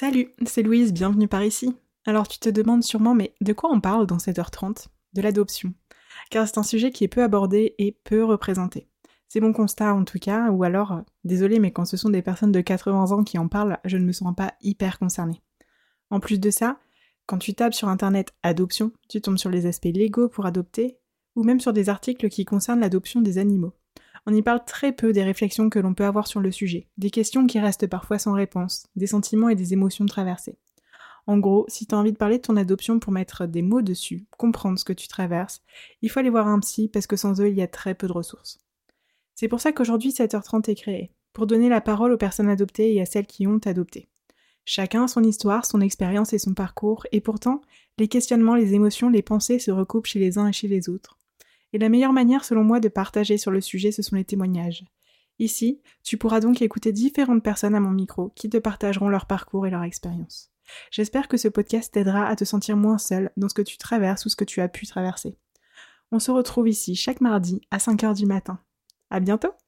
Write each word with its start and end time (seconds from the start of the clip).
Salut, 0.00 0.30
c'est 0.46 0.62
Louise, 0.62 0.94
bienvenue 0.94 1.28
par 1.28 1.44
ici. 1.44 1.76
Alors 2.06 2.26
tu 2.26 2.38
te 2.38 2.48
demandes 2.48 2.82
sûrement, 2.82 3.14
mais 3.14 3.34
de 3.42 3.52
quoi 3.52 3.70
on 3.70 3.82
parle 3.82 4.06
dans 4.06 4.16
7h30 4.16 4.86
De 5.12 5.20
l'adoption. 5.20 5.74
Car 6.30 6.48
c'est 6.48 6.56
un 6.56 6.62
sujet 6.62 6.90
qui 6.90 7.04
est 7.04 7.08
peu 7.08 7.22
abordé 7.22 7.74
et 7.76 7.92
peu 8.02 8.24
représenté. 8.24 8.88
C'est 9.28 9.40
mon 9.40 9.52
constat 9.52 9.92
en 9.92 10.04
tout 10.04 10.18
cas, 10.18 10.48
ou 10.52 10.64
alors, 10.64 10.92
euh, 10.92 11.00
désolé, 11.24 11.58
mais 11.58 11.70
quand 11.70 11.84
ce 11.84 11.98
sont 11.98 12.08
des 12.08 12.22
personnes 12.22 12.50
de 12.50 12.62
80 12.62 13.10
ans 13.12 13.24
qui 13.24 13.36
en 13.36 13.48
parlent, 13.48 13.78
je 13.84 13.98
ne 13.98 14.06
me 14.06 14.12
sens 14.12 14.34
pas 14.34 14.54
hyper 14.62 14.98
concernée. 14.98 15.42
En 16.08 16.18
plus 16.18 16.40
de 16.40 16.48
ça, 16.48 16.78
quand 17.26 17.36
tu 17.36 17.52
tapes 17.52 17.74
sur 17.74 17.88
internet 17.88 18.32
adoption, 18.42 18.92
tu 19.10 19.20
tombes 19.20 19.36
sur 19.36 19.50
les 19.50 19.66
aspects 19.66 19.84
légaux 19.84 20.30
pour 20.30 20.46
adopter, 20.46 20.96
ou 21.36 21.44
même 21.44 21.60
sur 21.60 21.74
des 21.74 21.90
articles 21.90 22.30
qui 22.30 22.46
concernent 22.46 22.80
l'adoption 22.80 23.20
des 23.20 23.36
animaux. 23.36 23.74
On 24.26 24.34
y 24.34 24.42
parle 24.42 24.64
très 24.64 24.92
peu 24.92 25.12
des 25.12 25.22
réflexions 25.22 25.70
que 25.70 25.78
l'on 25.78 25.94
peut 25.94 26.04
avoir 26.04 26.26
sur 26.26 26.40
le 26.40 26.50
sujet, 26.50 26.88
des 26.98 27.10
questions 27.10 27.46
qui 27.46 27.58
restent 27.58 27.86
parfois 27.86 28.18
sans 28.18 28.32
réponse, 28.32 28.86
des 28.96 29.06
sentiments 29.06 29.48
et 29.48 29.54
des 29.54 29.72
émotions 29.72 30.06
traversées. 30.06 30.58
En 31.26 31.38
gros, 31.38 31.64
si 31.68 31.86
tu 31.86 31.94
as 31.94 31.98
envie 31.98 32.12
de 32.12 32.18
parler 32.18 32.38
de 32.38 32.42
ton 32.42 32.56
adoption 32.56 32.98
pour 32.98 33.12
mettre 33.12 33.46
des 33.46 33.62
mots 33.62 33.82
dessus, 33.82 34.26
comprendre 34.36 34.78
ce 34.78 34.84
que 34.84 34.92
tu 34.92 35.08
traverses, 35.08 35.62
il 36.02 36.10
faut 36.10 36.20
aller 36.20 36.30
voir 36.30 36.48
un 36.48 36.60
psy 36.60 36.88
parce 36.88 37.06
que 37.06 37.16
sans 37.16 37.40
eux, 37.40 37.48
il 37.48 37.56
y 37.56 37.62
a 37.62 37.68
très 37.68 37.94
peu 37.94 38.06
de 38.06 38.12
ressources. 38.12 38.58
C'est 39.34 39.48
pour 39.48 39.60
ça 39.60 39.72
qu'aujourd'hui 39.72 40.10
7h30 40.10 40.70
est 40.70 40.74
créé, 40.74 41.12
pour 41.32 41.46
donner 41.46 41.68
la 41.68 41.80
parole 41.80 42.12
aux 42.12 42.18
personnes 42.18 42.48
adoptées 42.48 42.94
et 42.94 43.00
à 43.00 43.06
celles 43.06 43.26
qui 43.26 43.46
ont 43.46 43.60
adopté. 43.64 44.08
Chacun 44.64 45.04
a 45.04 45.08
son 45.08 45.22
histoire, 45.22 45.66
son 45.66 45.80
expérience 45.80 46.32
et 46.32 46.38
son 46.38 46.54
parcours, 46.54 47.06
et 47.12 47.20
pourtant, 47.20 47.62
les 47.98 48.08
questionnements, 48.08 48.54
les 48.54 48.74
émotions, 48.74 49.08
les 49.08 49.22
pensées 49.22 49.58
se 49.58 49.70
recoupent 49.70 50.06
chez 50.06 50.18
les 50.18 50.38
uns 50.38 50.48
et 50.48 50.52
chez 50.52 50.68
les 50.68 50.88
autres. 50.88 51.19
Et 51.72 51.78
la 51.78 51.88
meilleure 51.88 52.12
manière, 52.12 52.44
selon 52.44 52.64
moi, 52.64 52.80
de 52.80 52.88
partager 52.88 53.38
sur 53.38 53.50
le 53.50 53.60
sujet, 53.60 53.92
ce 53.92 54.02
sont 54.02 54.16
les 54.16 54.24
témoignages. 54.24 54.84
Ici, 55.38 55.80
tu 56.02 56.18
pourras 56.18 56.40
donc 56.40 56.60
écouter 56.60 56.92
différentes 56.92 57.42
personnes 57.42 57.74
à 57.74 57.80
mon 57.80 57.90
micro 57.90 58.30
qui 58.36 58.50
te 58.50 58.58
partageront 58.58 59.08
leur 59.08 59.26
parcours 59.26 59.66
et 59.66 59.70
leur 59.70 59.82
expérience. 59.82 60.52
J'espère 60.90 61.28
que 61.28 61.36
ce 61.36 61.48
podcast 61.48 61.92
t'aidera 61.92 62.26
à 62.26 62.36
te 62.36 62.44
sentir 62.44 62.76
moins 62.76 62.98
seul 62.98 63.30
dans 63.36 63.48
ce 63.48 63.54
que 63.54 63.62
tu 63.62 63.78
traverses 63.78 64.26
ou 64.26 64.28
ce 64.28 64.36
que 64.36 64.44
tu 64.44 64.60
as 64.60 64.68
pu 64.68 64.86
traverser. 64.86 65.36
On 66.12 66.18
se 66.18 66.30
retrouve 66.30 66.68
ici 66.68 66.94
chaque 66.94 67.20
mardi 67.20 67.60
à 67.70 67.78
5h 67.78 68.14
du 68.14 68.26
matin. 68.26 68.60
À 69.10 69.20
bientôt! 69.20 69.59